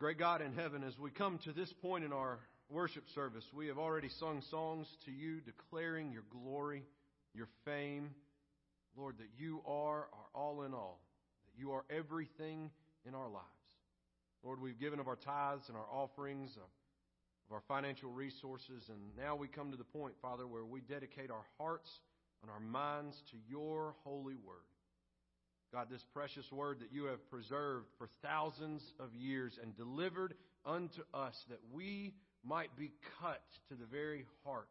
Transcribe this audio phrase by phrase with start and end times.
[0.00, 2.38] Great God in heaven, as we come to this point in our
[2.70, 6.84] worship service, we have already sung songs to you declaring your glory,
[7.34, 8.08] your fame.
[8.96, 11.02] Lord, that you are our all in all,
[11.44, 12.70] that you are everything
[13.06, 13.44] in our lives.
[14.42, 19.36] Lord, we've given of our tithes and our offerings, of our financial resources, and now
[19.36, 21.90] we come to the point, Father, where we dedicate our hearts
[22.40, 24.69] and our minds to your holy word.
[25.72, 30.34] God, this precious word that you have preserved for thousands of years and delivered
[30.66, 32.12] unto us that we
[32.44, 34.68] might be cut to the very heart,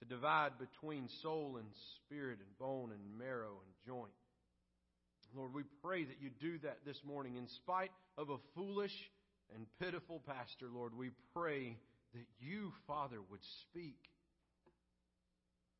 [0.00, 1.66] to divide between soul and
[1.96, 4.12] spirit and bone and marrow and joint.
[5.34, 8.94] Lord, we pray that you do that this morning in spite of a foolish
[9.54, 10.96] and pitiful pastor, Lord.
[10.96, 11.76] We pray
[12.14, 13.98] that you, Father, would speak.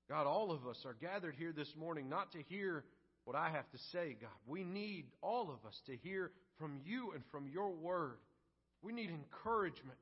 [0.08, 2.84] God, all of us are gathered here this morning not to hear
[3.28, 4.30] what I have to say, God.
[4.46, 8.16] We need all of us to hear from you and from your word.
[8.80, 9.98] We need encouragement.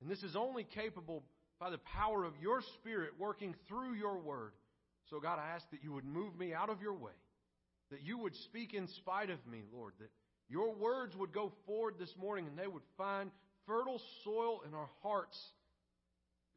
[0.00, 1.22] And this is only capable
[1.60, 4.54] by the power of your Spirit working through your word.
[5.08, 7.12] So, God, I ask that you would move me out of your way,
[7.92, 10.10] that you would speak in spite of me, Lord, that
[10.48, 13.30] your words would go forward this morning and they would find
[13.68, 15.38] fertile soil in our hearts.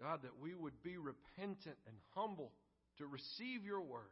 [0.01, 2.53] God, that we would be repentant and humble
[2.97, 4.09] to receive your word.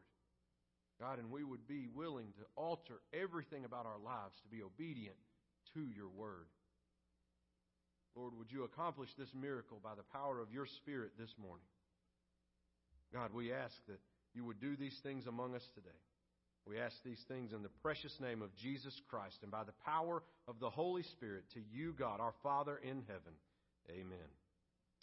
[1.00, 5.18] God, and we would be willing to alter everything about our lives to be obedient
[5.74, 6.48] to your word.
[8.16, 11.66] Lord, would you accomplish this miracle by the power of your Spirit this morning?
[13.14, 14.00] God, we ask that
[14.34, 16.00] you would do these things among us today.
[16.66, 20.24] We ask these things in the precious name of Jesus Christ and by the power
[20.48, 23.36] of the Holy Spirit to you, God, our Father in heaven.
[23.90, 24.32] Amen.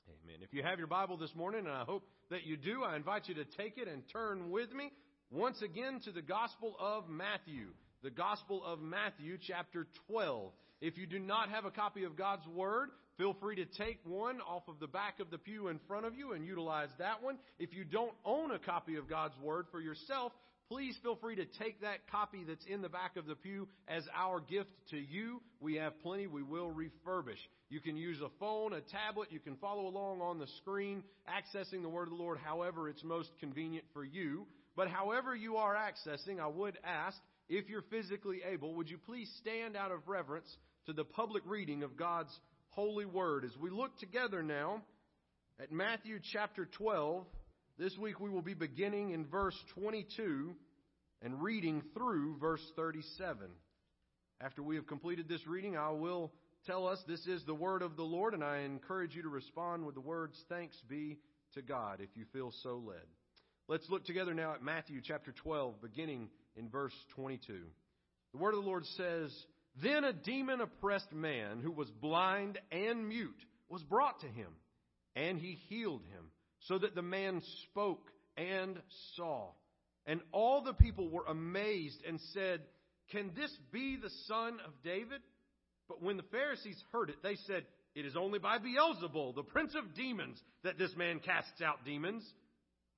[0.08, 0.38] Amen.
[0.42, 3.28] If you have your Bible this morning, and I hope that you do, I invite
[3.28, 4.90] you to take it and turn with me
[5.33, 7.69] once again to the Gospel of Matthew.
[8.02, 10.52] The Gospel of Matthew, chapter 12.
[10.83, 14.42] If you do not have a copy of God's Word, feel free to take one
[14.42, 17.38] off of the back of the pew in front of you and utilize that one.
[17.58, 20.32] If you don't own a copy of God's Word for yourself,
[20.69, 24.04] please feel free to take that copy that's in the back of the pew as
[24.14, 25.41] our gift to you.
[25.60, 27.41] We have plenty we will refurbish.
[27.70, 31.81] You can use a phone, a tablet, you can follow along on the screen, accessing
[31.81, 34.47] the Word of the Lord however it's most convenient for you.
[34.77, 37.19] But however you are accessing, I would ask,
[37.49, 40.56] if you're physically able, would you please stand out of reverence
[40.87, 42.33] to the public reading of God's
[42.71, 43.44] holy word?
[43.44, 44.82] As we look together now
[45.61, 47.27] at Matthew chapter 12,
[47.78, 50.55] this week we will be beginning in verse 22
[51.21, 53.49] and reading through verse 37.
[54.41, 56.32] After we have completed this reading, I will
[56.66, 59.84] tell us this is the word of the Lord, and I encourage you to respond
[59.84, 61.19] with the words, Thanks be
[61.55, 63.06] to God, if you feel so led.
[63.69, 67.61] Let's look together now at Matthew chapter 12, beginning in verse 22.
[68.33, 69.33] The word of the Lord says,
[69.81, 73.31] Then a demon oppressed man who was blind and mute
[73.69, 74.49] was brought to him,
[75.15, 76.25] and he healed him
[76.67, 77.41] so that the man
[77.71, 78.81] spoke and
[79.15, 79.50] saw.
[80.06, 82.62] And all the people were amazed and said,
[83.12, 85.21] Can this be the son of David?
[85.89, 89.77] But when the Pharisees heard it, they said, It is only by Beelzebul, the prince
[89.77, 92.25] of demons, that this man casts out demons.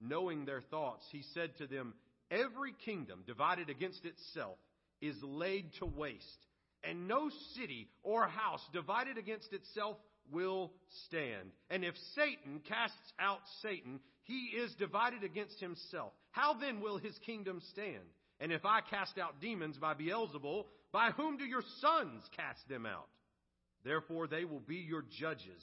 [0.01, 1.95] Knowing their thoughts, he said to them,
[2.31, 4.59] Every kingdom divided against itself
[5.01, 6.47] is laid to waste,
[6.83, 9.97] and no city or house divided against itself
[10.33, 10.73] will
[11.07, 11.53] stand.
[11.71, 16.13] And if Satan casts out Satan, he is divided against himself.
[16.31, 18.05] How then will his kingdom stand?
[18.41, 22.87] And if I cast out demons by Beelzebul, by whom do your sons cast them
[22.87, 23.09] out?
[23.85, 25.63] Therefore they will be your judges.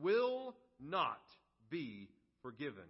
[0.00, 1.20] will not
[1.70, 2.08] be
[2.42, 2.84] forgiven.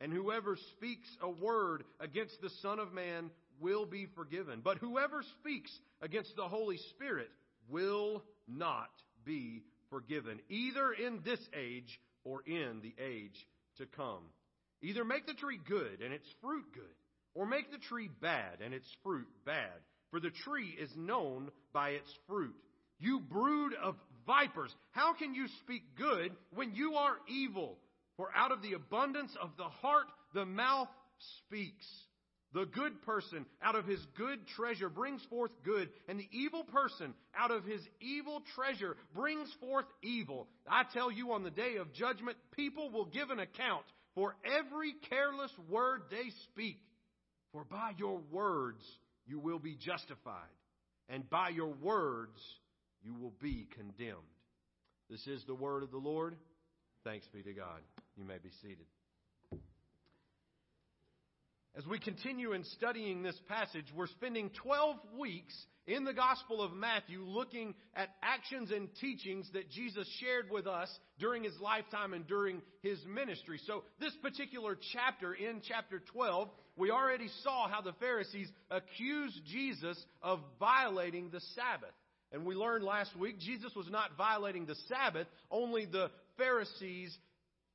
[0.00, 5.22] And whoever speaks a word against the Son of Man will be forgiven, but whoever
[5.40, 5.70] speaks
[6.02, 7.30] against the Holy Spirit
[7.68, 8.90] will not
[9.24, 13.46] be forgiven, either in this age or in the age
[13.78, 14.22] to come.
[14.82, 16.84] Either make the tree good and its fruit good,
[17.34, 19.72] or make the tree bad and its fruit bad.
[20.10, 22.54] For the tree is known by its fruit.
[22.98, 23.96] You brood of
[24.26, 27.78] vipers, how can you speak good when you are evil?
[28.16, 30.88] For out of the abundance of the heart the mouth
[31.46, 31.86] speaks.
[32.52, 37.12] The good person out of his good treasure brings forth good, and the evil person
[37.38, 40.48] out of his evil treasure brings forth evil.
[40.66, 43.84] I tell you, on the day of judgment, people will give an account
[44.14, 46.78] for every careless word they speak.
[47.52, 48.82] For by your words
[49.26, 50.48] you will be justified,
[51.10, 52.40] and by your words
[53.06, 54.16] you will be condemned.
[55.08, 56.34] This is the word of the Lord.
[57.04, 57.80] Thanks be to God.
[58.16, 58.86] You may be seated.
[61.76, 65.54] As we continue in studying this passage, we're spending 12 weeks
[65.86, 70.88] in the Gospel of Matthew looking at actions and teachings that Jesus shared with us
[71.20, 73.60] during his lifetime and during his ministry.
[73.66, 80.02] So, this particular chapter, in chapter 12, we already saw how the Pharisees accused Jesus
[80.22, 81.94] of violating the Sabbath.
[82.32, 87.16] And we learned last week Jesus was not violating the Sabbath, only the Pharisees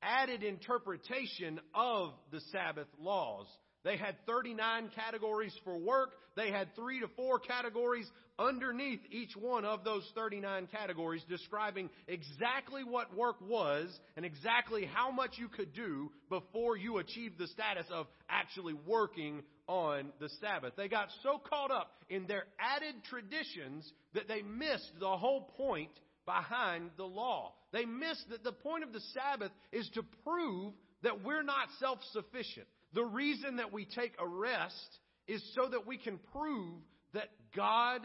[0.02, 3.48] added interpretation of the Sabbath laws.
[3.84, 6.12] They had 39 categories for work.
[6.36, 8.08] They had three to four categories
[8.38, 15.12] underneath each one of those 39 categories describing exactly what work was and exactly how
[15.12, 20.74] much you could do before you achieved the status of actually working on the Sabbath.
[20.76, 25.92] They got so caught up in their added traditions that they missed the whole point
[26.26, 27.54] behind the law.
[27.72, 30.74] They missed that the point of the Sabbath is to prove
[31.04, 32.68] that we're not self-sufficient.
[32.94, 36.76] The reason that we take a rest is so that we can prove
[37.14, 38.02] that God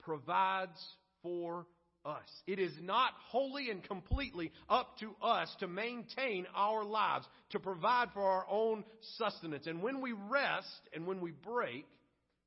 [0.00, 0.82] provides
[1.22, 1.66] for
[2.06, 2.28] us.
[2.46, 8.08] It is not wholly and completely up to us to maintain our lives, to provide
[8.14, 8.84] for our own
[9.18, 9.66] sustenance.
[9.66, 11.86] And when we rest and when we break,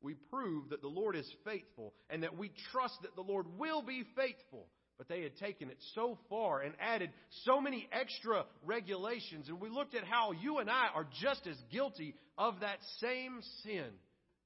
[0.02, 3.82] we prove that the Lord is faithful and that we trust that the Lord will
[3.82, 4.68] be faithful.
[4.98, 7.12] But they had taken it so far and added
[7.46, 9.48] so many extra regulations.
[9.48, 13.40] And we looked at how you and I are just as guilty of that same
[13.64, 13.86] sin.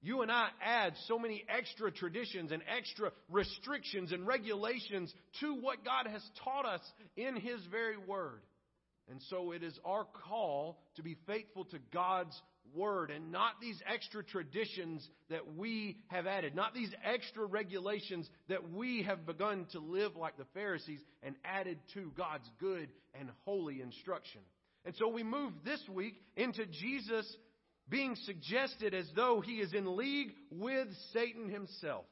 [0.03, 5.85] You and I add so many extra traditions and extra restrictions and regulations to what
[5.85, 6.81] God has taught us
[7.15, 8.41] in His very Word.
[9.09, 12.37] And so it is our call to be faithful to God's
[12.75, 18.71] Word and not these extra traditions that we have added, not these extra regulations that
[18.71, 23.79] we have begun to live like the Pharisees and added to God's good and holy
[23.79, 24.41] instruction.
[24.85, 27.25] And so we move this week into Jesus
[27.89, 32.05] being suggested as though he is in league with Satan himself.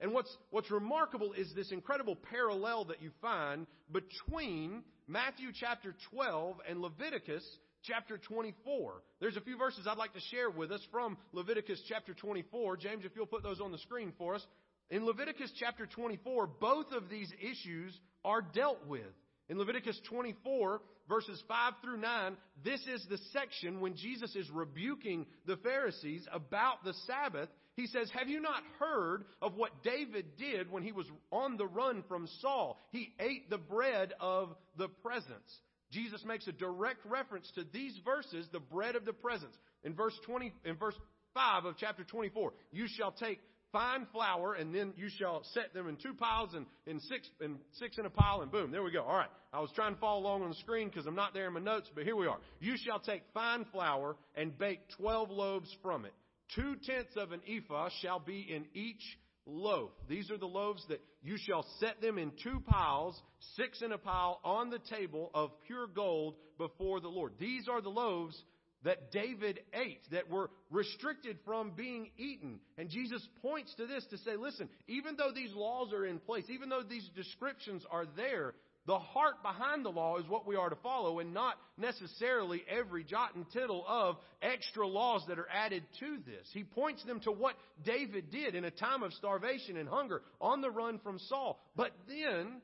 [0.00, 6.56] And what's, what's remarkable is this incredible parallel that you find between Matthew chapter 12
[6.68, 7.44] and Leviticus
[7.82, 9.02] chapter 24.
[9.20, 12.76] There's a few verses I'd like to share with us from Leviticus chapter 24.
[12.76, 14.46] James, if you'll put those on the screen for us.
[14.90, 19.02] In Leviticus chapter 24, both of these issues are dealt with.
[19.48, 25.26] In Leviticus 24, verses 5 through 9, this is the section when Jesus is rebuking
[25.46, 27.48] the Pharisees about the Sabbath.
[27.74, 31.66] He says, Have you not heard of what David did when he was on the
[31.66, 32.78] run from Saul?
[32.90, 35.60] He ate the bread of the presence.
[35.90, 39.54] Jesus makes a direct reference to these verses, the bread of the presence.
[39.82, 40.96] In verse 20, in verse
[41.32, 43.40] 5 of chapter 24, you shall take
[43.72, 47.56] fine flour and then you shall set them in two piles and in six and
[47.72, 49.02] six in a pile and boom, there we go.
[49.02, 49.30] All right.
[49.52, 51.60] I was trying to follow along on the screen because I'm not there in my
[51.60, 52.38] notes, but here we are.
[52.60, 56.12] You shall take fine flour and bake 12 loaves from it.
[56.54, 59.02] Two tenths of an ephah shall be in each
[59.46, 59.90] loaf.
[60.08, 63.20] These are the loaves that you shall set them in two piles,
[63.56, 67.32] six in a pile, on the table of pure gold before the Lord.
[67.38, 68.40] These are the loaves
[68.84, 72.60] that David ate that were restricted from being eaten.
[72.76, 76.44] And Jesus points to this to say, listen, even though these laws are in place,
[76.48, 78.54] even though these descriptions are there,
[78.86, 83.04] the heart behind the law is what we are to follow and not necessarily every
[83.04, 86.48] jot and tittle of extra laws that are added to this.
[86.54, 87.54] He points them to what
[87.84, 91.60] David did in a time of starvation and hunger on the run from Saul.
[91.76, 92.62] But then,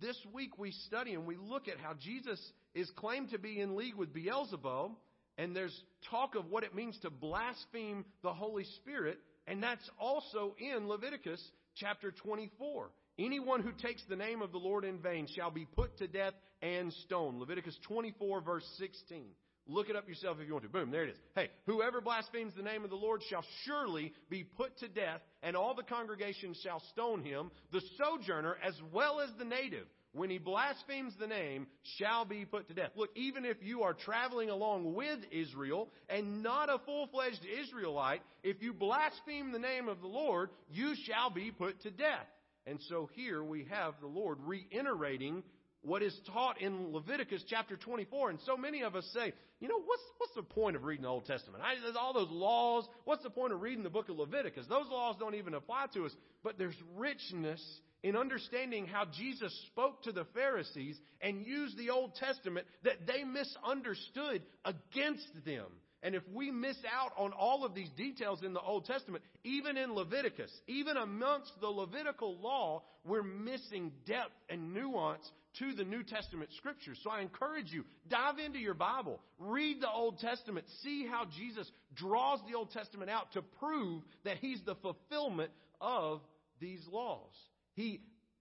[0.00, 2.40] this week we study and we look at how Jesus
[2.74, 4.92] is claimed to be in league with Beelzebub
[5.40, 5.78] and there's
[6.10, 11.42] talk of what it means to blaspheme the Holy Spirit and that's also in Leviticus
[11.74, 12.90] chapter 24.
[13.18, 16.34] Anyone who takes the name of the Lord in vain shall be put to death
[16.62, 17.38] and stoned.
[17.38, 19.24] Leviticus 24, verse 16.
[19.66, 20.70] Look it up yourself if you want to.
[20.70, 21.18] Boom, there it is.
[21.34, 25.56] Hey, whoever blasphemes the name of the Lord shall surely be put to death, and
[25.56, 29.86] all the congregation shall stone him, the sojourner as well as the native.
[30.12, 32.90] When he blasphemes the name, shall be put to death.
[32.96, 38.22] Look, even if you are traveling along with Israel and not a full fledged Israelite,
[38.42, 42.26] if you blaspheme the name of the Lord, you shall be put to death.
[42.66, 45.42] And so here we have the Lord reiterating
[45.82, 48.30] what is taught in Leviticus chapter 24.
[48.30, 51.08] And so many of us say, you know, what's, what's the point of reading the
[51.08, 51.62] Old Testament?
[51.64, 52.86] I, there's all those laws.
[53.04, 54.66] What's the point of reading the book of Leviticus?
[54.68, 56.12] Those laws don't even apply to us.
[56.42, 57.62] But there's richness
[58.02, 63.24] in understanding how Jesus spoke to the Pharisees and used the Old Testament that they
[63.24, 65.66] misunderstood against them.
[66.02, 69.76] And if we miss out on all of these details in the Old Testament, even
[69.76, 76.02] in Leviticus, even amongst the Levitical law, we're missing depth and nuance to the New
[76.02, 76.98] Testament scriptures.
[77.02, 81.70] So I encourage you, dive into your Bible, read the Old Testament, see how Jesus
[81.94, 86.20] draws the Old Testament out to prove that he's the fulfillment of
[86.60, 87.32] these laws.
[87.74, 88.00] He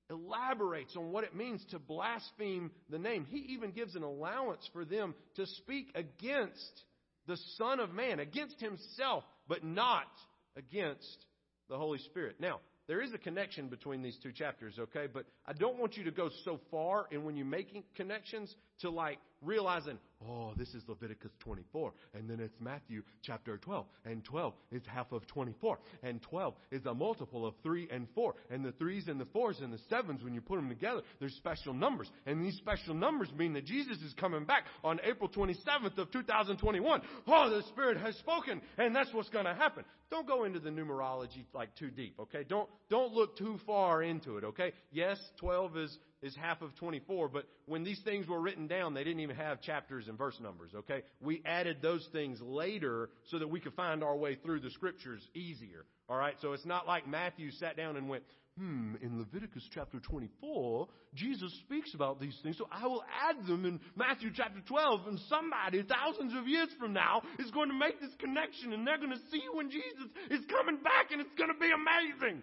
[0.10, 3.26] elaborates on what it means to blaspheme the name.
[3.30, 6.84] He even gives an allowance for them to speak against
[7.28, 10.08] the Son of Man, against himself, but not
[10.56, 11.26] against
[11.70, 12.38] the Holy Spirit.
[12.40, 15.06] Now, there is a connection between these two chapters, okay?
[15.12, 18.90] But I don't want you to go so far in when you're making connections to
[18.90, 24.54] like realizing, oh, this is Leviticus 24, and then it's Matthew chapter 12, and 12
[24.72, 28.74] is half of 24, and 12 is a multiple of 3 and 4, and the
[28.74, 32.10] 3s and the 4s and the 7s, when you put them together, there's special numbers,
[32.26, 37.02] and these special numbers mean that Jesus is coming back on April 27th of 2021.
[37.28, 39.86] Oh, the Spirit has spoken, and that's what's to happen.
[40.12, 42.44] Don't go into the numerology like too deep, okay?
[42.48, 44.74] Don't, don't look too far into it, okay?
[44.92, 49.04] Yes, 12 is is half of 24, but when these things were written down, they
[49.04, 51.04] didn't even have chapters and verse numbers, okay?
[51.22, 55.22] We added those things later so that we could find our way through the scriptures
[55.34, 56.36] easier, alright?
[56.42, 58.24] So it's not like Matthew sat down and went,
[58.58, 63.66] hmm, in Leviticus chapter 24, Jesus speaks about these things, so I will add them
[63.66, 68.00] in Matthew chapter 12, and somebody thousands of years from now is going to make
[68.02, 71.50] this connection, and they're going to see when Jesus is coming back, and it's going
[71.50, 72.42] to be amazing.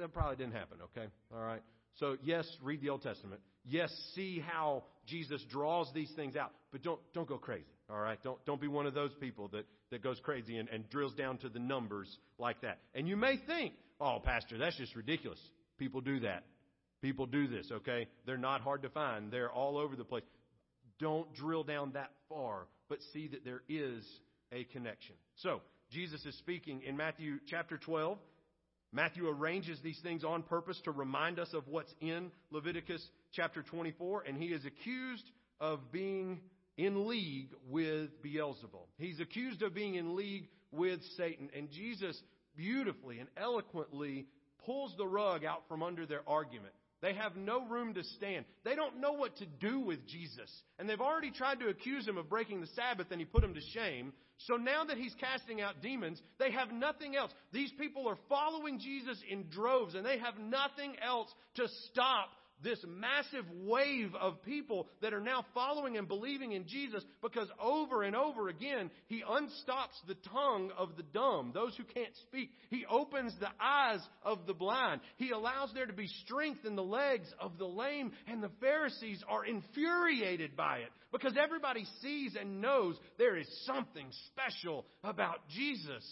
[0.00, 1.08] That probably didn't happen, okay?
[1.32, 1.62] Alright?
[2.00, 3.40] So, yes, read the Old Testament.
[3.64, 7.64] Yes, see how Jesus draws these things out, but don't, don't go crazy.
[7.90, 8.18] All right?
[8.22, 11.38] Don't, don't be one of those people that, that goes crazy and, and drills down
[11.38, 12.08] to the numbers
[12.38, 12.78] like that.
[12.94, 15.38] And you may think, oh, Pastor, that's just ridiculous.
[15.78, 16.44] People do that.
[17.02, 18.08] People do this, okay?
[18.26, 19.30] They're not hard to find.
[19.30, 20.24] They're all over the place.
[20.98, 24.04] Don't drill down that far, but see that there is
[24.52, 25.14] a connection.
[25.36, 25.60] So,
[25.90, 28.18] Jesus is speaking in Matthew chapter 12
[28.94, 34.22] Matthew arranges these things on purpose to remind us of what's in Leviticus chapter 24,
[34.22, 35.28] and he is accused
[35.60, 36.40] of being
[36.76, 38.86] in league with Beelzebul.
[38.96, 42.16] He's accused of being in league with Satan, and Jesus
[42.56, 44.28] beautifully and eloquently
[44.64, 46.72] pulls the rug out from under their argument.
[47.04, 48.46] They have no room to stand.
[48.64, 50.50] They don't know what to do with Jesus.
[50.78, 53.52] And they've already tried to accuse him of breaking the Sabbath, and he put them
[53.52, 54.14] to shame.
[54.38, 57.30] So now that he's casting out demons, they have nothing else.
[57.52, 62.30] These people are following Jesus in droves, and they have nothing else to stop
[62.64, 68.02] this massive wave of people that are now following and believing in Jesus because over
[68.02, 72.50] and over again, He unstops the tongue of the dumb, those who can't speak.
[72.70, 75.02] He opens the eyes of the blind.
[75.16, 79.22] He allows there to be strength in the legs of the lame, and the Pharisees
[79.28, 86.04] are infuriated by it because everybody sees and knows there is something special about Jesus.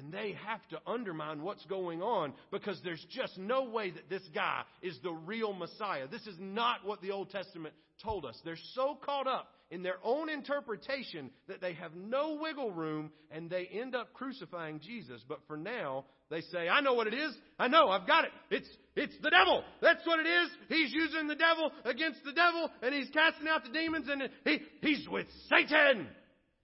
[0.00, 4.26] And they have to undermine what's going on because there's just no way that this
[4.34, 6.08] guy is the real Messiah.
[6.08, 8.34] This is not what the Old Testament told us.
[8.42, 13.50] They're so caught up in their own interpretation that they have no wiggle room and
[13.50, 15.22] they end up crucifying Jesus.
[15.28, 17.36] But for now, they say, I know what it is.
[17.58, 17.90] I know.
[17.90, 18.30] I've got it.
[18.50, 19.62] It's, it's the devil.
[19.82, 20.48] That's what it is.
[20.70, 24.60] He's using the devil against the devil and he's casting out the demons and he,
[24.80, 26.08] he's with Satan.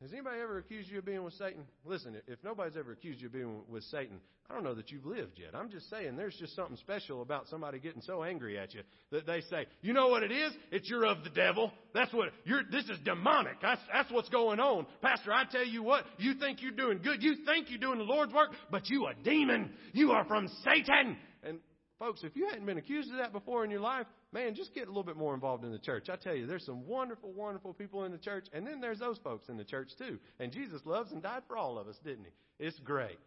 [0.03, 1.65] Has anybody ever accused you of being with Satan?
[1.87, 5.07] Listen, if nobody's ever accused you of being with Satan, I don't know that you've
[5.07, 5.55] lived yet.
[5.55, 9.27] I'm just saying there's just something special about somebody getting so angry at you that
[9.27, 10.53] they say, you know what it is?
[10.71, 11.73] It's you're of the devil.
[11.95, 13.55] That's what you're, this is demonic.
[13.63, 14.87] That's, that's what's going on.
[15.01, 17.23] Pastor, I tell you what, you think you're doing good.
[17.23, 19.73] You think you're doing the Lord's work, but you a demon.
[19.95, 21.17] You are from Satan.
[21.43, 21.59] And
[21.99, 24.07] folks, if you hadn't been accused of that before in your life,
[24.37, 26.11] man, just get a little bit more involved in the church.
[26.11, 29.19] I tell you, there's some wonderful, wonderful people in the church, and then there's those
[29.25, 30.19] folks in the church too.
[30.39, 32.67] And Jesus loves and died for all of us, didn't he?
[32.67, 33.19] It's great.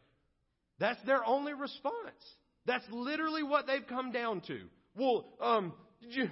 [0.77, 1.95] That's their only response.
[2.67, 4.59] That's literally what they've come down to.
[4.95, 6.29] Well, um, you,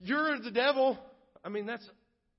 [0.00, 0.98] you're the devil.
[1.44, 1.88] I mean, that's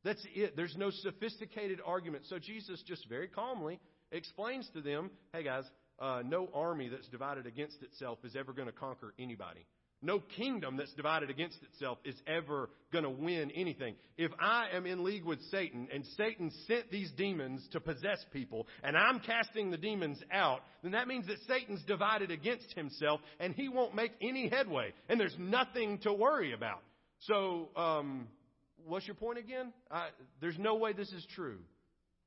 [0.03, 0.57] that's it.
[0.57, 2.25] There's no sophisticated argument.
[2.27, 3.79] So Jesus just very calmly
[4.11, 5.63] explains to them, "Hey guys,
[5.99, 9.65] uh, no army that's divided against itself is ever going to conquer anybody.
[10.01, 13.95] No kingdom that's divided against itself is ever going to win anything.
[14.17, 18.67] If I am in league with Satan and Satan sent these demons to possess people
[18.83, 23.55] and I'm casting the demons out, then that means that Satan's divided against himself and
[23.55, 26.81] he won't make any headway and there's nothing to worry about.
[27.21, 28.27] So, um,
[28.85, 29.73] what's your point again?
[29.89, 30.09] I,
[30.41, 31.59] there's no way this is true.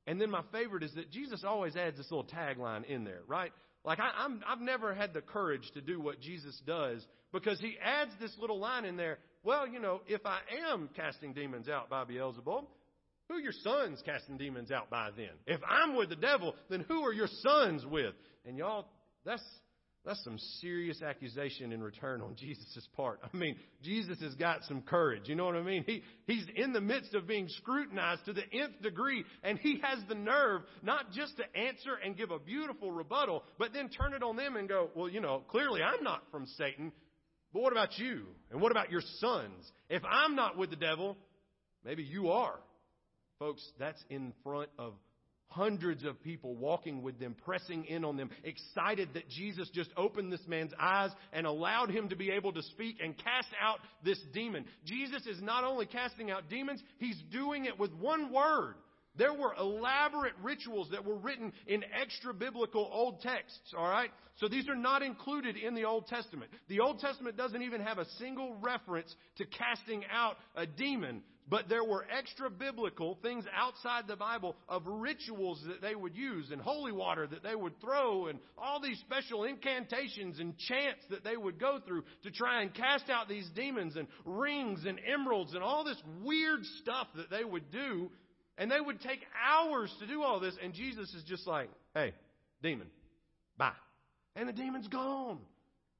[0.07, 3.51] And then my favorite is that Jesus always adds this little tagline in there, right?
[3.89, 7.03] Like I, I'm, I've never had the courage to do what Jesus does
[7.33, 9.17] because he adds this little line in there.
[9.43, 10.41] Well, you know, if I
[10.71, 12.65] am casting demons out by Beelzebub,
[13.27, 15.31] who are your sons casting demons out by then?
[15.47, 18.13] If I'm with the devil, then who are your sons with?
[18.45, 18.85] And y'all,
[19.25, 19.41] that's
[20.05, 23.19] that's some serious accusation in return on Jesus' part.
[23.21, 25.23] I mean, Jesus has got some courage.
[25.25, 25.83] You know what I mean?
[25.85, 29.99] He, he's in the midst of being scrutinized to the nth degree, and he has
[30.07, 34.23] the nerve not just to answer and give a beautiful rebuttal, but then turn it
[34.23, 36.93] on them and go, well, you know, clearly I'm not from Satan,
[37.53, 38.25] but what about you?
[38.51, 39.69] And what about your sons?
[39.89, 41.17] If I'm not with the devil,
[41.83, 42.59] maybe you are.
[43.37, 44.93] Folks, that's in front of
[45.49, 50.31] hundreds of people walking with them, pressing in on them, excited that Jesus just opened
[50.31, 54.19] this man's eyes and allowed him to be able to speak and cast out this
[54.33, 54.65] demon.
[54.85, 58.75] Jesus is not only casting out demons, he's doing it with one word.
[59.15, 64.11] There were elaborate rituals that were written in extra biblical Old texts, alright?
[64.37, 66.51] So these are not included in the Old Testament.
[66.69, 71.21] The Old Testament doesn't even have a single reference to casting out a demon.
[71.49, 76.51] But there were extra biblical things outside the Bible of rituals that they would use
[76.51, 81.23] and holy water that they would throw and all these special incantations and chants that
[81.23, 85.55] they would go through to try and cast out these demons and rings and emeralds
[85.55, 88.11] and all this weird stuff that they would do.
[88.59, 90.53] And they would take hours to do all this.
[90.61, 92.13] And Jesus is just like, hey,
[92.61, 92.87] demon,
[93.57, 93.71] bye.
[94.35, 95.39] And the demon's gone.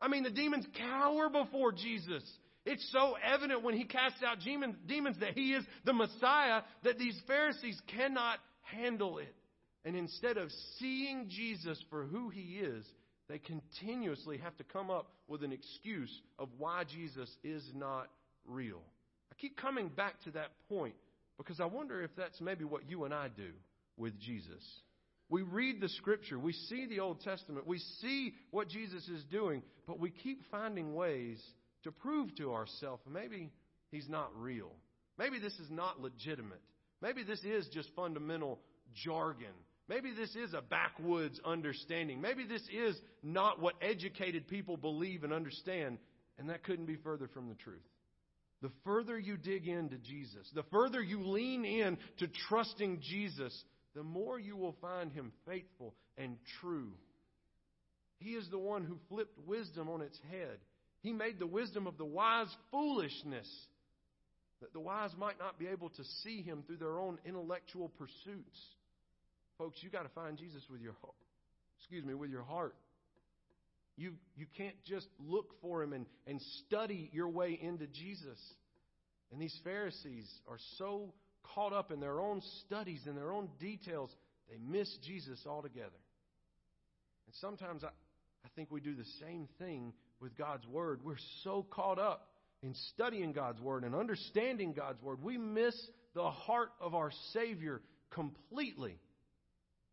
[0.01, 2.23] I mean, the demons cower before Jesus.
[2.65, 7.19] It's so evident when he casts out demons that he is the Messiah that these
[7.25, 9.33] Pharisees cannot handle it.
[9.85, 12.85] And instead of seeing Jesus for who he is,
[13.29, 18.09] they continuously have to come up with an excuse of why Jesus is not
[18.45, 18.81] real.
[19.31, 20.95] I keep coming back to that point
[21.37, 23.51] because I wonder if that's maybe what you and I do
[23.95, 24.63] with Jesus.
[25.29, 29.61] We read the scripture, we see the Old Testament, we see what Jesus is doing,
[29.85, 31.39] but we keep finding ways
[31.83, 33.51] to prove to ourselves maybe
[33.91, 34.71] he's not real.
[35.17, 36.61] Maybe this is not legitimate.
[37.01, 38.59] Maybe this is just fundamental
[38.93, 39.53] jargon.
[39.87, 42.21] Maybe this is a backwoods understanding.
[42.21, 45.97] Maybe this is not what educated people believe and understand,
[46.37, 47.81] and that couldn't be further from the truth.
[48.61, 53.63] The further you dig into Jesus, the further you lean in to trusting Jesus,
[53.95, 56.91] the more you will find him faithful and true.
[58.19, 60.59] He is the one who flipped wisdom on its head.
[61.01, 63.47] He made the wisdom of the wise foolishness,
[64.61, 68.59] that the wise might not be able to see him through their own intellectual pursuits.
[69.57, 70.95] Folks, you got to find Jesus with your
[71.79, 72.75] excuse me, with your heart.
[73.95, 78.39] You you can't just look for him and, and study your way into Jesus.
[79.31, 81.13] And these Pharisees are so
[81.55, 84.11] caught up in their own studies and their own details,
[84.49, 85.89] they miss Jesus altogether.
[87.27, 91.01] And sometimes I, I think we do the same thing with God's Word.
[91.03, 92.29] We're so caught up
[92.61, 95.75] in studying God's Word and understanding God's Word, we miss
[96.13, 98.97] the heart of our Savior completely.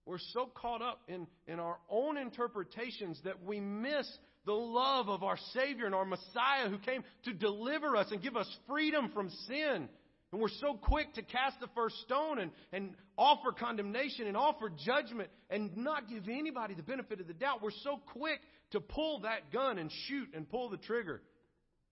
[0.04, 4.06] We're so caught up in, in our own interpretations that we miss
[4.44, 8.36] the love of our Savior and our Messiah who came to deliver us and give
[8.36, 9.88] us freedom from sin.
[10.36, 14.70] And we're so quick to cast the first stone and, and offer condemnation and offer
[14.84, 17.62] judgment and not give anybody the benefit of the doubt.
[17.62, 18.40] We're so quick
[18.72, 21.22] to pull that gun and shoot and pull the trigger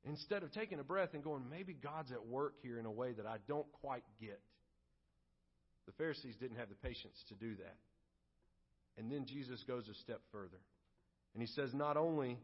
[0.05, 3.15] instead of taking a breath and going, maybe God's at work here in a way
[3.15, 4.43] that I don't quite get.
[5.87, 7.77] The Pharisees didn't have the patience to do that.
[8.99, 10.61] And then Jesus goes a step further.
[11.33, 12.39] And he says, not only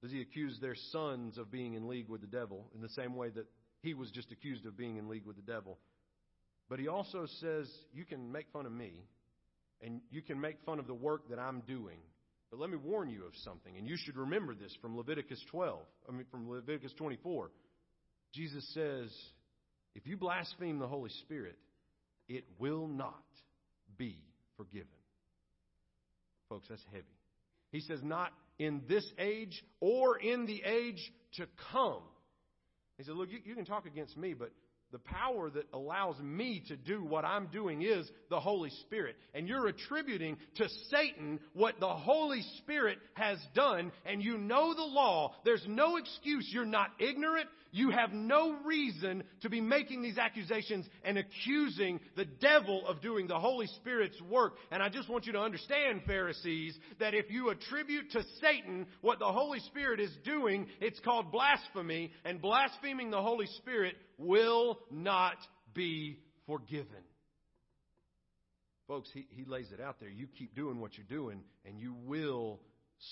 [0.00, 3.14] does he accuse their sons of being in league with the devil, in the same
[3.14, 3.44] way that
[3.82, 5.78] he was just accused of being in league with the devil,
[6.68, 9.04] but he also says, you can make fun of me,
[9.80, 11.98] and you can make fun of the work that I'm doing,
[12.50, 15.80] but let me warn you of something, and you should remember this from Leviticus 12,
[16.08, 17.50] I mean, from Leviticus 24.
[18.34, 19.10] Jesus says,
[19.94, 21.56] if you blaspheme the Holy Spirit,
[22.28, 23.24] it will not
[23.96, 24.18] be
[24.56, 24.86] forgiven.
[26.48, 27.04] Folks, that's heavy.
[27.72, 32.02] He says, not in this age or in the age to come.
[32.98, 34.50] He said, look, you, you can talk against me, but
[34.92, 39.16] the power that allows me to do what I'm doing is the Holy Spirit.
[39.34, 44.82] And you're attributing to Satan what the Holy Spirit has done, and you know the
[44.82, 45.34] law.
[45.44, 46.48] There's no excuse.
[46.50, 47.48] You're not ignorant.
[47.70, 53.26] You have no reason to be making these accusations and accusing the devil of doing
[53.26, 54.54] the Holy Spirit's work.
[54.70, 59.18] And I just want you to understand, Pharisees, that if you attribute to Satan what
[59.18, 63.96] the Holy Spirit is doing, it's called blasphemy, and blaspheming the Holy Spirit
[64.90, 65.36] not
[65.74, 67.04] be forgiven.
[68.86, 70.08] Folks, he, he lays it out there.
[70.08, 72.60] You keep doing what you're doing, and you will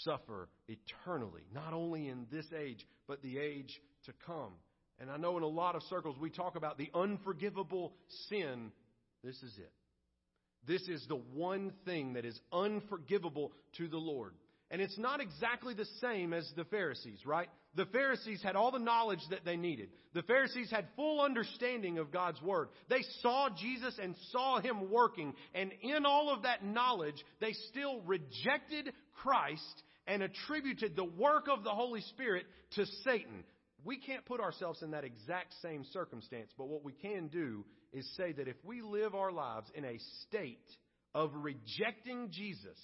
[0.04, 4.52] suffer eternally, not only in this age, but the age to come.
[4.98, 7.92] And I know in a lot of circles we talk about the unforgivable
[8.28, 8.72] sin.
[9.22, 9.72] This is it.
[10.66, 14.32] This is the one thing that is unforgivable to the Lord.
[14.70, 17.48] And it's not exactly the same as the Pharisees, right?
[17.76, 19.90] The Pharisees had all the knowledge that they needed.
[20.12, 22.68] The Pharisees had full understanding of God's Word.
[22.88, 25.34] They saw Jesus and saw Him working.
[25.54, 31.62] And in all of that knowledge, they still rejected Christ and attributed the work of
[31.62, 33.44] the Holy Spirit to Satan.
[33.84, 38.08] We can't put ourselves in that exact same circumstance, but what we can do is
[38.16, 40.58] say that if we live our lives in a state
[41.14, 42.78] of rejecting Jesus,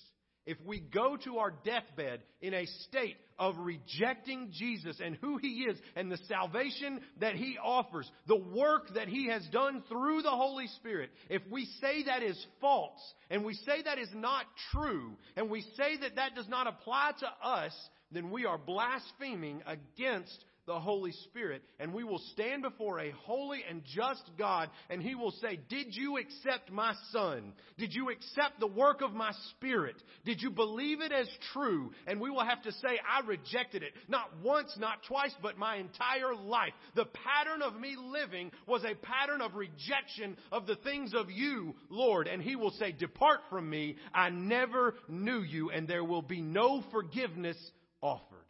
[0.46, 5.64] if we go to our deathbed in a state of rejecting Jesus and who He
[5.64, 10.30] is and the salvation that He offers, the work that He has done through the
[10.30, 13.00] Holy Spirit, if we say that is false
[13.30, 17.12] and we say that is not true and we say that that does not apply
[17.20, 17.72] to us,
[18.12, 23.64] then we are blaspheming against the Holy Spirit, and we will stand before a holy
[23.68, 27.52] and just God, and He will say, Did you accept my Son?
[27.78, 29.96] Did you accept the work of my Spirit?
[30.24, 31.90] Did you believe it as true?
[32.06, 33.92] And we will have to say, I rejected it.
[34.08, 36.72] Not once, not twice, but my entire life.
[36.94, 41.74] The pattern of me living was a pattern of rejection of the things of you,
[41.90, 42.28] Lord.
[42.28, 43.96] And He will say, Depart from me.
[44.14, 47.56] I never knew you, and there will be no forgiveness
[48.02, 48.46] offered.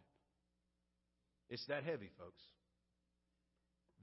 [1.49, 2.43] It's that heavy, folks.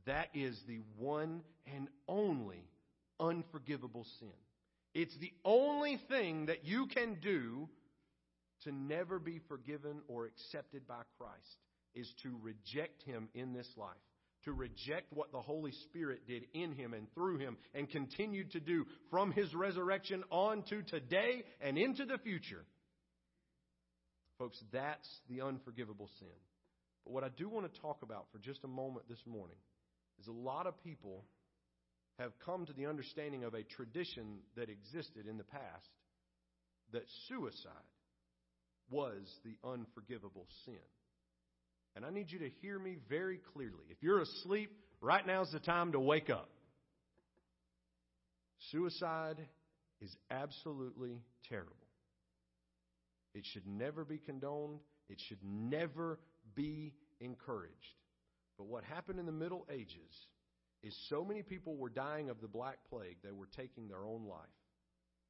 [0.05, 1.41] That is the one
[1.73, 2.69] and only
[3.19, 4.29] unforgivable sin.
[4.93, 7.67] It's the only thing that you can do
[8.63, 11.57] to never be forgiven or accepted by Christ
[11.95, 13.89] is to reject him in this life.
[14.45, 18.59] To reject what the Holy Spirit did in him and through him and continued to
[18.59, 22.63] do from his resurrection on to today and into the future.
[24.39, 26.27] Folks, that's the unforgivable sin.
[27.05, 29.57] But what I do want to talk about for just a moment this morning
[30.19, 31.25] is a lot of people
[32.17, 35.89] have come to the understanding of a tradition that existed in the past
[36.93, 37.71] that suicide
[38.89, 40.73] was the unforgivable sin.
[41.95, 43.85] And I need you to hear me very clearly.
[43.89, 44.71] If you're asleep,
[45.01, 46.49] right now's the time to wake up.
[48.71, 49.37] Suicide
[50.01, 51.75] is absolutely terrible.
[53.33, 54.79] It should never be condoned.
[55.09, 56.19] It should never
[56.55, 57.73] be encouraged.
[58.57, 60.27] But what happened in the Middle Ages
[60.83, 64.25] is so many people were dying of the Black Plague, they were taking their own
[64.25, 64.47] life.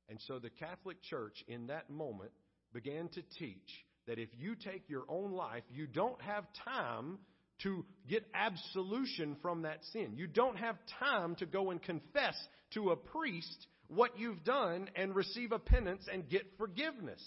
[0.10, 2.32] And so the Catholic Church in that moment
[2.74, 7.20] began to teach that if you take your own life, you don't have time
[7.64, 10.14] to get absolution from that sin.
[10.16, 12.36] You don't have time to go and confess
[12.74, 17.22] to a priest what you've done and receive a penance and get forgiveness.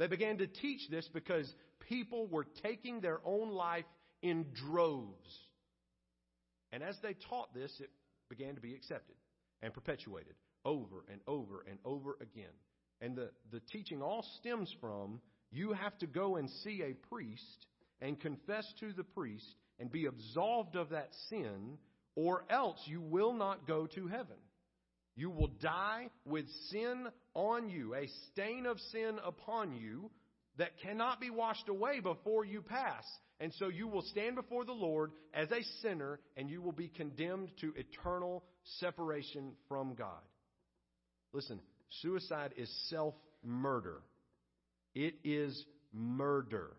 [0.00, 1.52] They began to teach this because
[1.86, 3.84] people were taking their own life
[4.22, 5.38] in droves.
[6.72, 7.90] And as they taught this, it
[8.30, 9.16] began to be accepted
[9.60, 10.32] and perpetuated
[10.64, 12.54] over and over and over again.
[13.02, 15.20] And the, the teaching all stems from
[15.52, 17.66] you have to go and see a priest
[18.00, 21.76] and confess to the priest and be absolved of that sin,
[22.16, 24.36] or else you will not go to heaven.
[25.20, 30.10] You will die with sin on you, a stain of sin upon you,
[30.56, 33.04] that cannot be washed away before you pass.
[33.38, 36.88] And so you will stand before the Lord as a sinner and you will be
[36.88, 38.44] condemned to eternal
[38.78, 40.22] separation from God.
[41.34, 41.60] Listen,
[42.00, 43.12] suicide is self
[43.44, 44.00] murder.
[44.94, 46.70] It is murder.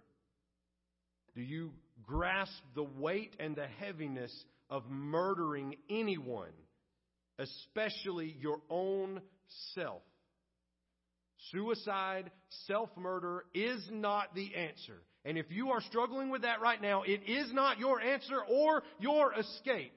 [1.35, 1.73] Do you
[2.07, 4.33] grasp the weight and the heaviness
[4.67, 6.53] of murdering anyone,
[7.41, 9.21] especially your own
[9.73, 10.01] self?
[11.51, 12.31] Suicide,
[12.67, 15.01] self murder is not the answer.
[15.25, 18.83] And if you are struggling with that right now, it is not your answer or
[18.99, 19.93] your escape.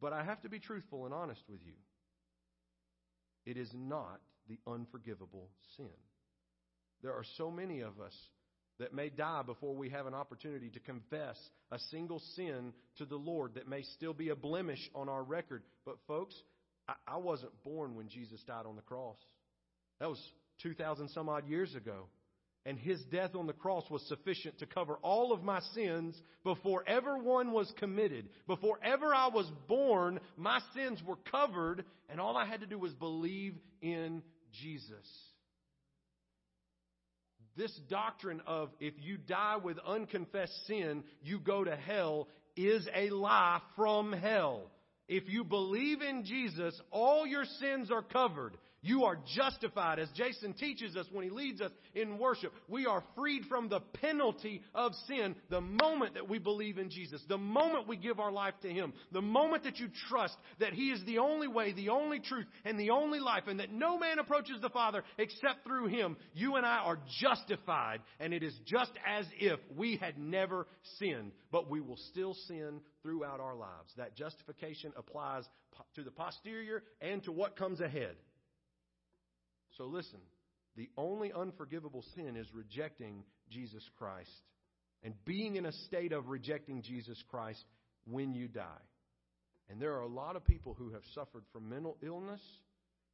[0.00, 1.74] But I have to be truthful and honest with you.
[3.46, 5.88] It is not the unforgivable sin.
[7.02, 8.14] There are so many of us
[8.78, 11.36] that may die before we have an opportunity to confess
[11.70, 15.62] a single sin to the Lord that may still be a blemish on our record.
[15.84, 16.34] But, folks,
[16.88, 19.16] I, I wasn't born when Jesus died on the cross.
[20.00, 20.20] That was
[20.62, 22.06] 2,000 some odd years ago.
[22.66, 26.82] And his death on the cross was sufficient to cover all of my sins before
[26.86, 28.30] ever one was committed.
[28.46, 32.78] Before ever I was born, my sins were covered, and all I had to do
[32.78, 34.22] was believe in
[34.62, 35.06] Jesus.
[37.56, 43.10] This doctrine of if you die with unconfessed sin, you go to hell is a
[43.10, 44.70] lie from hell.
[45.08, 48.56] If you believe in Jesus, all your sins are covered.
[48.84, 52.52] You are justified, as Jason teaches us when he leads us in worship.
[52.68, 57.22] We are freed from the penalty of sin the moment that we believe in Jesus,
[57.26, 60.90] the moment we give our life to Him, the moment that you trust that He
[60.90, 64.18] is the only way, the only truth, and the only life, and that no man
[64.18, 66.18] approaches the Father except through Him.
[66.34, 70.66] You and I are justified, and it is just as if we had never
[70.98, 73.94] sinned, but we will still sin throughout our lives.
[73.96, 75.44] That justification applies
[75.94, 78.16] to the posterior and to what comes ahead.
[79.76, 80.20] So listen,
[80.76, 84.30] the only unforgivable sin is rejecting Jesus Christ
[85.02, 87.64] and being in a state of rejecting Jesus Christ
[88.06, 88.82] when you die.
[89.68, 92.40] And there are a lot of people who have suffered from mental illness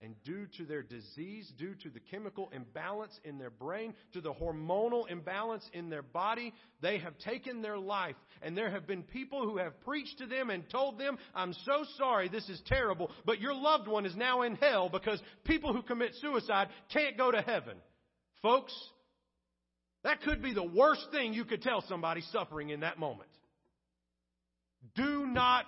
[0.02, 4.32] and due to their disease, due to the chemical imbalance in their brain, to the
[4.32, 8.16] hormonal imbalance in their body, they have taken their life.
[8.40, 11.84] And there have been people who have preached to them and told them, I'm so
[11.98, 15.82] sorry, this is terrible, but your loved one is now in hell because people who
[15.82, 17.76] commit suicide can't go to heaven.
[18.40, 18.72] Folks,
[20.02, 23.28] that could be the worst thing you could tell somebody suffering in that moment.
[24.94, 25.66] Do not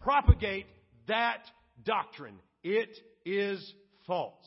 [0.00, 0.66] propagate
[1.08, 1.42] that
[1.84, 2.38] doctrine.
[2.62, 2.88] It
[3.26, 3.74] is
[4.06, 4.46] false.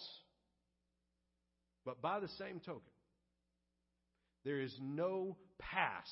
[1.86, 2.82] But by the same token,
[4.46, 6.08] there is no pass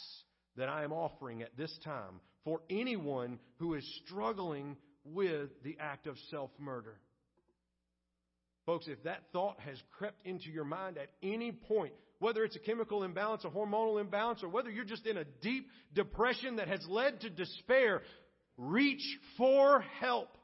[0.57, 4.75] that I am offering at this time for anyone who is struggling
[5.05, 6.99] with the act of self murder.
[8.65, 12.59] Folks, if that thought has crept into your mind at any point, whether it's a
[12.59, 16.85] chemical imbalance, a hormonal imbalance, or whether you're just in a deep depression that has
[16.89, 18.01] led to despair,
[18.57, 20.37] reach for help.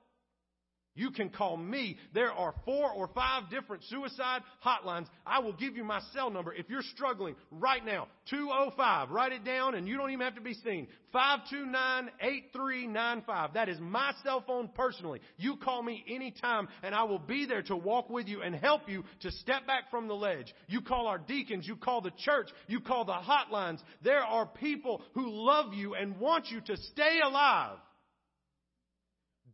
[0.96, 1.98] You can call me.
[2.14, 5.08] There are four or five different suicide hotlines.
[5.26, 8.10] I will give you my cell number if you're struggling right now.
[8.30, 9.10] 205.
[9.10, 10.88] Write it down and you don't even have to be seen.
[11.14, 13.54] 529-8395.
[13.54, 15.20] That is my cell phone personally.
[15.38, 18.88] You call me anytime and I will be there to walk with you and help
[18.88, 20.54] you to step back from the ledge.
[20.68, 21.68] You call our deacons.
[21.68, 22.50] You call the church.
[22.68, 23.80] You call the hotlines.
[24.04, 27.80] There are people who love you and want you to stay alive.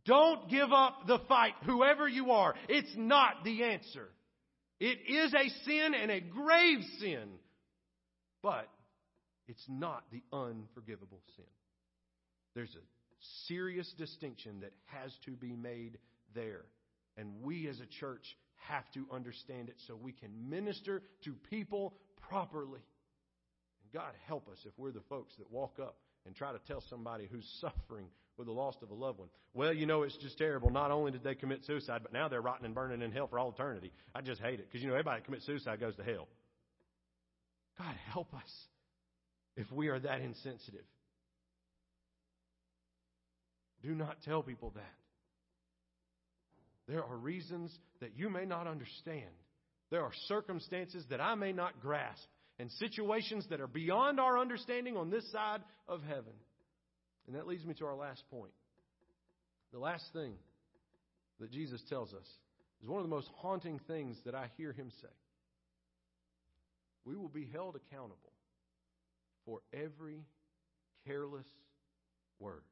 [0.06, 2.54] Don't give up the fight, whoever you are.
[2.68, 4.08] It's not the answer.
[4.78, 7.28] It is a sin and a grave sin,
[8.42, 8.68] but
[9.46, 11.44] it's not the unforgivable sin.
[12.54, 12.84] There's a
[13.46, 15.98] serious distinction that has to be made
[16.34, 16.64] there.
[17.16, 18.24] And we as a church
[18.68, 21.94] have to understand it so we can minister to people
[22.28, 22.80] properly.
[23.82, 26.82] And God help us if we're the folks that walk up and try to tell
[26.88, 28.06] somebody who's suffering
[28.40, 29.28] with the loss of a loved one.
[29.52, 30.70] Well, you know, it's just terrible.
[30.70, 33.38] Not only did they commit suicide, but now they're rotting and burning in hell for
[33.38, 33.92] all eternity.
[34.14, 36.26] I just hate it because, you know, everybody that commits suicide goes to hell.
[37.78, 38.50] God, help us
[39.56, 40.86] if we are that insensitive.
[43.82, 44.94] Do not tell people that.
[46.88, 49.30] There are reasons that you may not understand.
[49.90, 52.24] There are circumstances that I may not grasp
[52.58, 56.32] and situations that are beyond our understanding on this side of heaven.
[57.26, 58.52] And that leads me to our last point.
[59.72, 60.34] The last thing
[61.38, 62.26] that Jesus tells us
[62.82, 65.08] is one of the most haunting things that I hear him say.
[67.04, 68.32] We will be held accountable
[69.44, 70.24] for every
[71.06, 71.46] careless
[72.38, 72.62] word.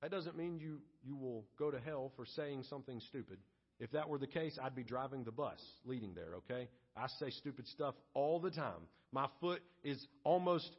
[0.00, 3.38] That doesn't mean you, you will go to hell for saying something stupid.
[3.78, 6.68] If that were the case, I'd be driving the bus leading there, okay?
[6.96, 8.88] I say stupid stuff all the time.
[9.12, 10.70] My foot is almost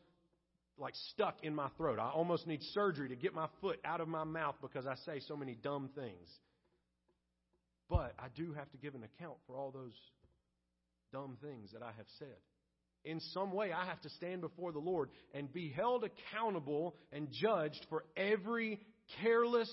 [0.78, 2.00] like stuck in my throat.
[2.00, 5.20] I almost need surgery to get my foot out of my mouth because I say
[5.28, 6.30] so many dumb things.
[7.90, 9.94] But I do have to give an account for all those
[11.12, 12.38] dumb things that I have said.
[13.06, 17.28] In some way, I have to stand before the Lord and be held accountable and
[17.32, 18.80] judged for every
[19.22, 19.70] careless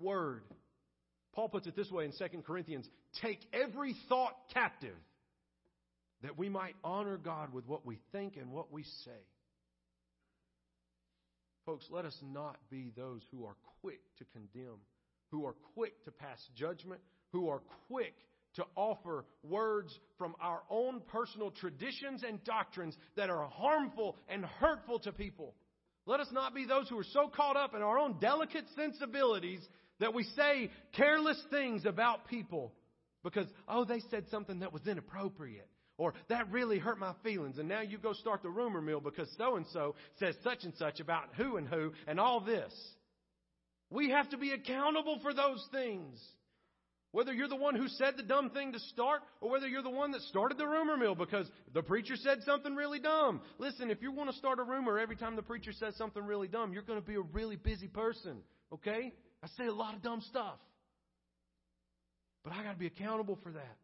[0.00, 0.42] word.
[1.34, 2.88] Paul puts it this way in 2 Corinthians
[3.20, 4.96] take every thought captive
[6.22, 9.20] that we might honor God with what we think and what we say.
[11.64, 14.78] Folks, let us not be those who are quick to condemn,
[15.30, 18.14] who are quick to pass judgment, who are quick
[18.54, 24.98] to offer words from our own personal traditions and doctrines that are harmful and hurtful
[25.00, 25.54] to people.
[26.04, 29.60] Let us not be those who are so caught up in our own delicate sensibilities
[30.00, 32.72] that we say careless things about people
[33.22, 35.68] because, oh, they said something that was inappropriate.
[36.02, 37.58] Or that really hurt my feelings.
[37.58, 40.74] And now you go start the rumor mill because so and so says such and
[40.74, 42.72] such about who and who and all this.
[43.88, 46.20] We have to be accountable for those things.
[47.12, 49.90] Whether you're the one who said the dumb thing to start or whether you're the
[49.90, 53.40] one that started the rumor mill because the preacher said something really dumb.
[53.58, 56.48] Listen, if you want to start a rumor every time the preacher says something really
[56.48, 58.38] dumb, you're going to be a really busy person.
[58.72, 59.12] Okay?
[59.40, 60.58] I say a lot of dumb stuff.
[62.42, 63.76] But I got to be accountable for that.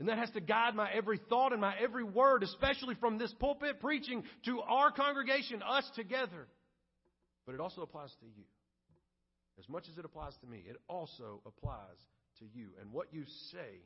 [0.00, 3.32] And that has to guide my every thought and my every word, especially from this
[3.38, 6.48] pulpit preaching to our congregation, us together.
[7.44, 8.44] But it also applies to you.
[9.58, 11.98] As much as it applies to me, it also applies
[12.38, 12.68] to you.
[12.80, 13.82] And what you say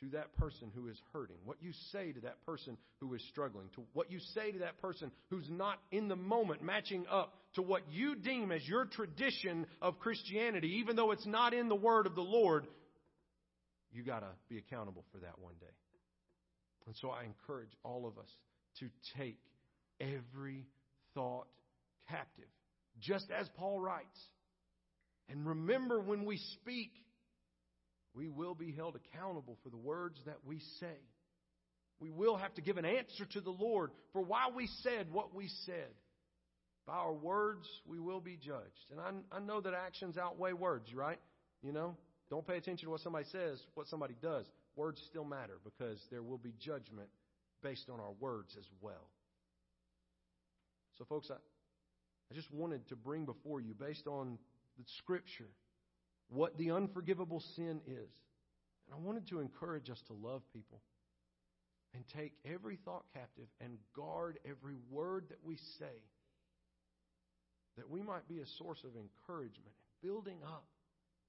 [0.00, 3.68] to that person who is hurting, what you say to that person who is struggling,
[3.74, 7.62] to what you say to that person who's not in the moment matching up to
[7.62, 12.06] what you deem as your tradition of Christianity, even though it's not in the word
[12.06, 12.66] of the Lord,
[13.92, 15.66] you got to be accountable for that one day.
[16.86, 18.30] And so I encourage all of us
[18.80, 19.38] to take
[20.00, 20.66] every
[21.14, 21.46] thought
[22.08, 22.48] captive,
[23.00, 24.18] just as Paul writes.
[25.28, 26.90] And remember when we speak,
[28.14, 30.98] we will be held accountable for the words that we say.
[32.00, 35.34] We will have to give an answer to the Lord for why we said what
[35.34, 35.90] we said.
[36.84, 38.90] By our words, we will be judged.
[38.90, 41.20] And I, I know that actions outweigh words, right?
[41.62, 41.96] You know,
[42.32, 44.46] don't pay attention to what somebody says, what somebody does.
[44.74, 47.10] Words still matter because there will be judgment
[47.62, 49.10] based on our words as well.
[50.96, 54.38] So, folks, I, I just wanted to bring before you, based on
[54.78, 55.50] the Scripture,
[56.30, 58.08] what the unforgivable sin is.
[58.86, 60.80] And I wanted to encourage us to love people
[61.94, 66.00] and take every thought captive and guard every word that we say,
[67.76, 70.64] that we might be a source of encouragement and building up.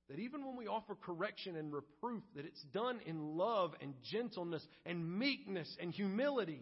[0.09, 4.65] That even when we offer correction and reproof, that it's done in love and gentleness
[4.85, 6.61] and meekness and humility,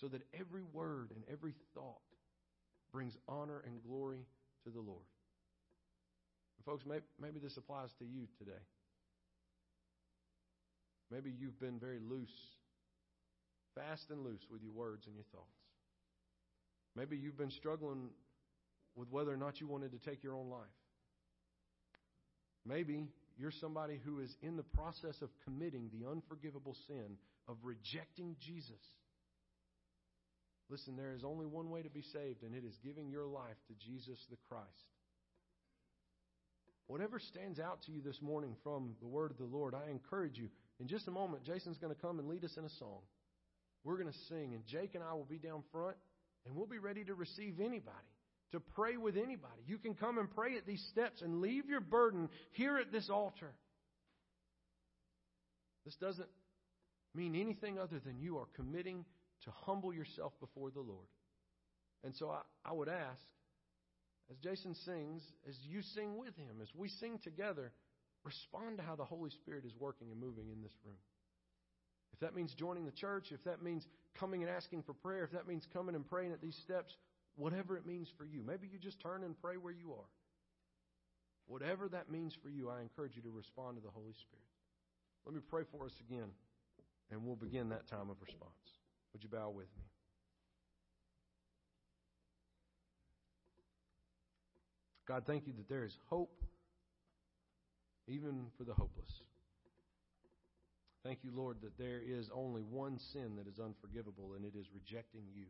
[0.00, 1.96] so that every word and every thought
[2.92, 4.24] brings honor and glory
[4.64, 5.04] to the Lord.
[6.56, 8.62] And folks, maybe, maybe this applies to you today.
[11.10, 12.34] Maybe you've been very loose,
[13.74, 15.46] fast and loose with your words and your thoughts.
[16.94, 18.10] Maybe you've been struggling
[18.94, 20.77] with whether or not you wanted to take your own life.
[22.68, 27.16] Maybe you're somebody who is in the process of committing the unforgivable sin
[27.48, 28.82] of rejecting Jesus.
[30.68, 33.56] Listen, there is only one way to be saved, and it is giving your life
[33.68, 34.66] to Jesus the Christ.
[36.88, 40.36] Whatever stands out to you this morning from the word of the Lord, I encourage
[40.36, 40.48] you.
[40.80, 43.00] In just a moment, Jason's going to come and lead us in a song.
[43.84, 45.96] We're going to sing, and Jake and I will be down front,
[46.44, 48.12] and we'll be ready to receive anybody,
[48.52, 49.62] to pray with anybody.
[49.66, 53.10] You can come and pray at these steps and leave your burden here at this
[53.10, 53.52] altar.
[55.84, 56.28] This doesn't
[57.14, 59.04] mean anything other than you are committing
[59.44, 61.06] to humble yourself before the Lord.
[62.04, 63.22] And so I, I would ask
[64.30, 67.72] as Jason sings, as you sing with him, as we sing together,
[68.24, 70.98] respond to how the Holy Spirit is working and moving in this room.
[72.12, 73.86] If that means joining the church, if that means
[74.18, 76.94] coming and asking for prayer, if that means coming and praying at these steps,
[77.38, 78.42] whatever it means for you.
[78.44, 80.10] Maybe you just turn and pray where you are.
[81.46, 84.44] Whatever that means for you, I encourage you to respond to the Holy Spirit.
[85.24, 86.28] Let me pray for us again,
[87.10, 88.52] and we'll begin that time of response.
[89.12, 89.84] Would you bow with me?
[95.06, 96.44] God, thank you that there is hope
[98.08, 99.22] even for the hopeless.
[101.02, 104.66] Thank you, Lord, that there is only one sin that is unforgivable, and it is
[104.74, 105.46] rejecting you.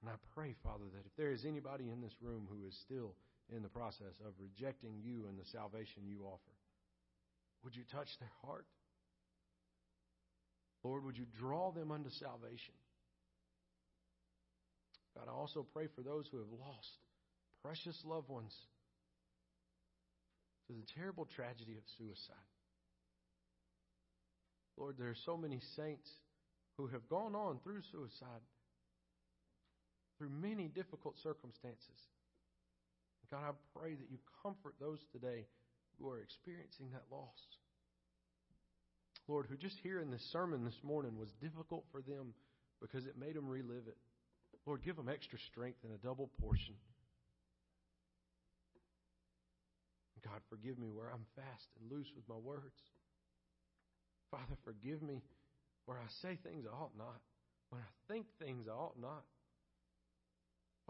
[0.00, 3.14] And I pray, Father, that if there is anybody in this room who is still
[3.54, 6.56] in the process of rejecting you and the salvation you offer,
[7.64, 8.66] would you touch their heart?
[10.82, 12.74] Lord, would you draw them unto salvation?
[15.14, 16.88] God, I also pray for those who have lost
[17.62, 18.54] precious loved ones
[20.66, 22.48] to the terrible tragedy of suicide.
[24.78, 26.08] Lord, there are so many saints
[26.78, 28.40] who have gone on through suicide,
[30.20, 31.96] through many difficult circumstances.
[33.32, 35.46] God, I pray that you comfort those today
[35.96, 37.40] who are experiencing that loss.
[39.28, 42.34] Lord, who just hearing this sermon this morning was difficult for them
[42.82, 43.96] because it made them relive it.
[44.66, 46.74] Lord, give them extra strength and a double portion.
[50.22, 52.76] God, forgive me where I'm fast and loose with my words.
[54.30, 55.22] Father, forgive me
[55.86, 57.24] where I say things I ought not,
[57.70, 59.24] when I think things I ought not.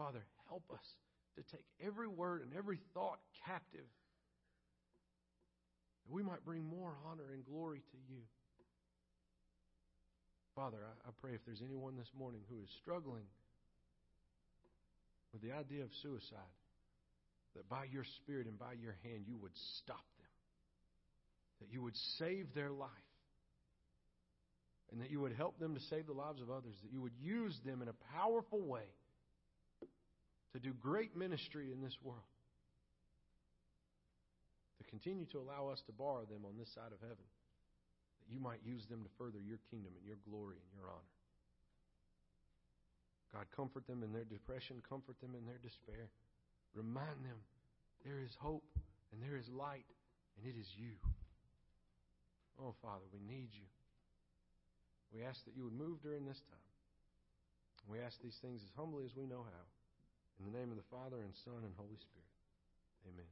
[0.01, 0.87] Father, help us
[1.35, 3.85] to take every word and every thought captive
[6.01, 8.21] that we might bring more honor and glory to you.
[10.55, 13.25] Father, I, I pray if there's anyone this morning who is struggling
[15.33, 16.57] with the idea of suicide,
[17.55, 20.33] that by your Spirit and by your hand you would stop them,
[21.61, 22.89] that you would save their life,
[24.91, 27.15] and that you would help them to save the lives of others, that you would
[27.21, 28.87] use them in a powerful way
[30.53, 32.27] to do great ministry in this world,
[34.77, 37.23] to continue to allow us to borrow them on this side of heaven,
[38.19, 41.15] that you might use them to further your kingdom and your glory and your honor.
[43.31, 46.11] God, comfort them in their depression, comfort them in their despair.
[46.75, 47.39] Remind them
[48.03, 48.67] there is hope
[49.11, 49.87] and there is light,
[50.35, 50.95] and it is you.
[52.59, 53.67] Oh, Father, we need you.
[55.13, 56.67] We ask that you would move during this time.
[57.87, 59.65] We ask these things as humbly as we know how.
[60.41, 62.25] In the name of the Father, and Son, and Holy Spirit.
[63.05, 63.31] Amen.